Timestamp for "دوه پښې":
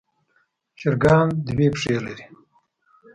1.47-1.95